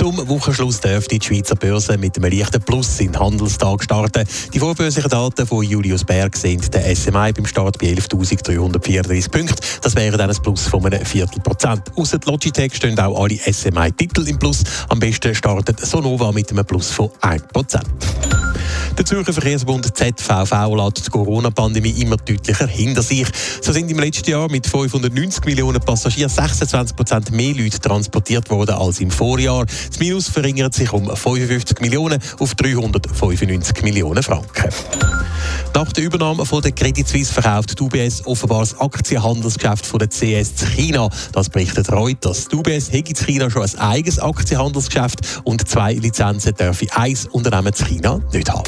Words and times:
Zum 0.00 0.16
Wochenschluss 0.28 0.80
dürfte 0.80 1.18
die 1.18 1.26
Schweizer 1.26 1.56
Börse 1.56 1.98
mit 1.98 2.16
einem 2.16 2.32
leichten 2.32 2.62
Plus 2.62 3.00
in 3.00 3.12
den 3.12 3.20
Handelstag 3.20 3.84
starten. 3.84 4.26
Die 4.54 4.58
vorbörslichen 4.58 5.10
Daten 5.10 5.46
von 5.46 5.62
Julius 5.62 6.04
Berg 6.04 6.34
sind 6.38 6.72
der 6.72 6.96
SMI 6.96 7.34
beim 7.34 7.44
Start 7.44 7.78
bei 7.78 7.88
11.334 7.88 9.30
Punkten. 9.30 9.56
Das 9.82 9.94
wäre 9.96 10.16
dann 10.16 10.30
ein 10.30 10.36
Plus 10.42 10.68
von 10.68 10.86
einem 10.86 11.04
Viertelprozent. 11.04 11.82
Außer 11.96 12.18
Logitech 12.24 12.74
stehen 12.76 12.98
auch 12.98 13.22
alle 13.22 13.36
SMI-Titel 13.36 14.26
im 14.26 14.38
Plus. 14.38 14.64
Am 14.88 14.98
besten 14.98 15.34
startet 15.34 15.78
Sonova 15.80 16.32
mit 16.32 16.50
einem 16.50 16.64
Plus 16.64 16.90
von 16.90 17.10
1%. 17.20 17.82
Der 19.00 19.06
Zürcher 19.06 19.32
Verkehrsbund 19.32 19.96
ZVV 19.96 20.76
lässt 20.76 21.06
die 21.06 21.10
Corona-Pandemie 21.10 22.02
immer 22.02 22.18
deutlicher 22.18 22.66
hinter 22.66 23.00
sich. 23.00 23.26
So 23.62 23.72
sind 23.72 23.90
im 23.90 23.98
letzten 23.98 24.28
Jahr 24.28 24.50
mit 24.50 24.66
590 24.66 25.46
Millionen 25.46 25.80
Passagieren 25.80 26.28
26 26.28 26.94
Prozent 26.94 27.30
mehr 27.30 27.54
Leute 27.54 27.80
transportiert 27.80 28.50
worden 28.50 28.74
als 28.74 29.00
im 29.00 29.10
Vorjahr. 29.10 29.64
Das 29.64 29.98
Minus 30.00 30.28
verringert 30.28 30.74
sich 30.74 30.92
um 30.92 31.16
55 31.16 31.80
Millionen 31.80 32.20
auf 32.40 32.54
395 32.54 33.80
Millionen 33.80 34.22
Franken. 34.22 34.68
Nach 35.74 35.92
der 35.92 36.04
Übernahme 36.04 36.44
von 36.44 36.62
der 36.62 36.72
Credit 36.72 37.06
Suisse 37.06 37.32
verkauft 37.32 37.78
die 37.78 37.82
UBS 37.82 38.26
offenbar 38.26 38.60
das 38.60 38.78
Aktienhandelsgeschäft 38.78 39.86
von 39.86 39.98
der 39.98 40.08
CS 40.08 40.56
zu 40.56 40.66
China. 40.66 41.08
Das 41.32 41.48
berichtet 41.48 41.90
Reuters. 41.92 42.48
Die 42.48 42.56
UBS 42.56 42.92
hätte 42.92 43.10
in 43.10 43.16
China 43.16 43.50
schon 43.50 43.62
ein 43.62 43.78
eigenes 43.78 44.18
Aktienhandelsgeschäft 44.18 45.40
und 45.44 45.66
zwei 45.68 45.94
Lizenzen 45.94 46.54
dürfe 46.54 46.86
ein 46.94 47.16
Unternehmen 47.32 47.72
zu 47.72 47.84
China 47.84 48.20
nicht 48.32 48.50
haben. 48.50 48.64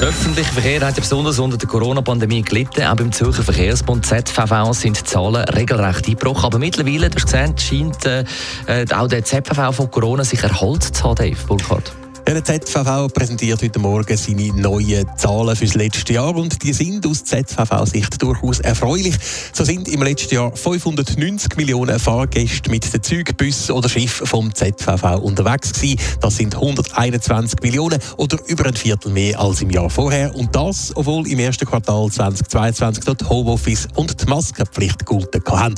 Der 0.00 0.08
öffentliche 0.08 0.52
Verkehr 0.52 0.86
hat 0.86 0.96
besonders 0.96 1.38
unter 1.38 1.56
der 1.56 1.68
Corona-Pandemie 1.68 2.42
gelitten. 2.42 2.82
Auch 2.82 2.96
beim 2.96 3.12
Zürcher 3.12 3.42
Verkehrsbund 3.42 4.04
ZVV 4.04 4.72
sind 4.72 5.00
die 5.00 5.04
Zahlen 5.04 5.44
regelrecht 5.44 6.06
eingebrochen. 6.06 6.44
Aber 6.44 6.58
mittlerweile, 6.58 7.08
du 7.08 7.18
scheint 7.18 8.04
äh, 8.04 8.24
äh 8.66 8.86
auch 8.92 9.08
der 9.08 9.24
ZVV 9.24 9.74
von 9.74 9.90
Corona 9.90 10.24
sich 10.24 10.42
erholt 10.42 10.82
zu 10.82 11.02
haben, 11.02 11.14
Dave 11.14 11.46
Burkhardt. 11.46 11.92
Der 12.26 12.42
ZVV 12.42 13.06
präsentiert 13.14 13.62
heute 13.62 13.78
Morgen 13.78 14.16
seine 14.16 14.48
neuen 14.48 15.06
Zahlen 15.16 15.54
für 15.54 15.64
das 15.64 15.74
letzte 15.74 16.14
Jahr 16.14 16.34
und 16.34 16.60
die 16.64 16.72
sind 16.72 17.06
aus 17.06 17.22
ZVV-Sicht 17.22 18.20
durchaus 18.20 18.58
erfreulich. 18.58 19.14
So 19.52 19.62
sind 19.62 19.86
im 19.86 20.02
letzten 20.02 20.34
Jahr 20.34 20.54
590 20.54 21.56
Millionen 21.56 22.00
Fahrgäste 22.00 22.68
mit 22.68 22.92
den 22.92 23.00
Zügen, 23.00 23.36
Bussen 23.36 23.72
oder 23.72 23.88
Schiffen 23.88 24.26
vom 24.26 24.52
ZVV 24.52 25.20
unterwegs 25.22 25.72
gewesen. 25.72 26.00
Das 26.20 26.36
sind 26.36 26.56
121 26.56 27.60
Millionen 27.62 28.00
oder 28.16 28.38
über 28.48 28.66
ein 28.66 28.74
Viertel 28.74 29.12
mehr 29.12 29.38
als 29.38 29.62
im 29.62 29.70
Jahr 29.70 29.88
vorher 29.88 30.34
und 30.34 30.54
das, 30.54 30.90
obwohl 30.96 31.28
im 31.28 31.38
ersten 31.38 31.64
Quartal 31.64 32.10
2022 32.10 33.04
dort 33.04 33.30
Homeoffice 33.30 33.86
und 33.94 34.20
die 34.20 34.26
Maskenpflicht 34.26 35.06
gelten 35.06 35.42
haben. 35.48 35.76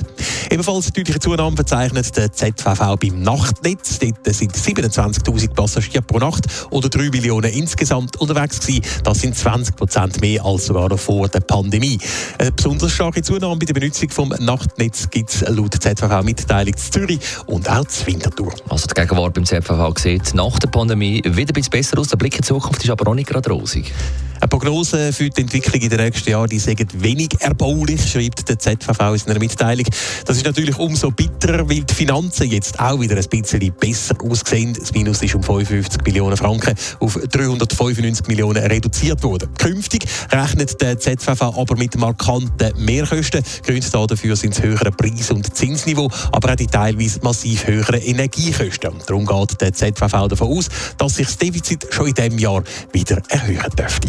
Ebenfalls 0.50 0.90
deutliche 0.92 1.20
Zunahme 1.20 1.56
verzeichnet 1.56 2.16
der 2.16 2.32
ZVV 2.32 2.96
beim 2.98 3.20
Nachtnetz. 3.20 3.98
Dort 3.98 4.34
sind 4.34 4.56
27'000 4.56 5.52
Passagiere 5.52 6.00
pro 6.00 6.18
Nacht 6.18 6.37
oder 6.70 6.88
3 6.88 7.10
Millionen 7.10 7.52
insgesamt 7.52 8.16
unterwegs 8.16 8.60
gewesen. 8.60 8.82
Das 9.04 9.20
sind 9.20 9.36
20 9.36 9.76
Prozent 9.76 10.20
mehr 10.20 10.44
als 10.44 10.66
sogar 10.66 10.88
noch 10.88 10.98
vor 10.98 11.28
der 11.28 11.40
Pandemie. 11.40 11.98
Eine 12.38 12.52
besonders 12.52 12.92
starke 12.92 13.22
Zunahme 13.22 13.56
bei 13.56 13.66
der 13.66 13.74
Benutzung 13.74 14.10
vom 14.10 14.28
Nachtnetz 14.38 15.08
gibt 15.10 15.30
es 15.30 15.40
laut 15.48 15.74
ZVV-Mitteilung 15.74 16.76
zu 16.76 16.90
Zürich 16.90 17.20
und 17.46 17.68
auch 17.68 17.84
zu 17.86 18.06
Winterthur. 18.06 18.52
Also 18.68 18.86
die 18.86 18.94
Gegenwart 18.94 19.34
beim 19.34 19.44
ZVV 19.44 19.92
sieht 19.98 20.34
nach 20.34 20.58
der 20.58 20.68
Pandemie 20.68 21.22
wieder 21.24 21.50
ein 21.50 21.54
bisschen 21.54 21.70
besser 21.70 21.98
aus. 21.98 22.08
Der 22.08 22.16
Blick 22.16 22.34
in 22.34 22.42
die 22.42 22.48
Zukunft 22.48 22.82
ist 22.84 22.90
aber 22.90 23.10
auch 23.10 23.14
nicht 23.14 23.28
gerade 23.28 23.50
rosig. 23.50 23.92
Eine 24.40 24.48
Prognose 24.48 25.12
für 25.12 25.28
die 25.30 25.40
Entwicklung 25.40 25.80
in 25.80 25.90
den 25.90 25.98
nächsten 25.98 26.30
Jahren, 26.30 26.48
die 26.48 26.60
sagen 26.60 26.86
wenig 26.94 27.30
erbaulich, 27.40 28.08
schreibt 28.08 28.48
der 28.48 28.58
ZVV 28.58 29.00
in 29.14 29.30
einer 29.30 29.40
Mitteilung. 29.40 29.86
Das 30.24 30.36
ist 30.36 30.46
natürlich 30.46 30.78
umso 30.78 31.10
bitterer, 31.10 31.68
weil 31.68 31.82
die 31.82 31.94
Finanzen 31.94 32.48
jetzt 32.48 32.78
auch 32.78 33.00
wieder 33.00 33.16
ein 33.16 33.24
bisschen 33.28 33.72
besser 33.80 34.14
aussehen. 34.22 34.74
Das 34.78 34.92
Minus 34.92 35.22
ist 35.22 35.34
um 35.34 35.42
55 35.42 36.02
Millionen 36.04 36.36
Franken 36.36 36.74
auf 37.00 37.14
395 37.14 38.28
Millionen 38.28 38.64
reduziert 38.64 39.24
worden. 39.24 39.48
Künftig 39.58 40.04
rechnet 40.30 40.80
der 40.80 40.98
ZVV 40.98 41.42
aber 41.42 41.76
mit 41.76 41.96
markanten 41.98 42.72
Mehrkosten. 42.84 43.42
Gründe 43.64 43.90
dafür 43.90 44.36
sind 44.36 44.56
das 44.56 44.62
höhere 44.62 44.92
Preis- 44.92 45.32
und 45.32 45.56
Zinsniveau, 45.56 46.10
aber 46.30 46.52
auch 46.52 46.56
die 46.56 46.68
teilweise 46.68 47.18
massiv 47.22 47.66
höheren 47.66 48.00
Energiekosten. 48.00 48.92
Darum 49.04 49.26
geht 49.26 49.60
der 49.60 49.72
ZVV 49.72 50.28
davon 50.28 50.48
aus, 50.56 50.68
dass 50.96 51.16
sich 51.16 51.26
das 51.26 51.38
Defizit 51.38 51.88
schon 51.90 52.06
in 52.06 52.14
diesem 52.14 52.38
Jahr 52.38 52.62
wieder 52.92 53.20
erhöhen 53.28 53.70
dürfte. 53.76 54.08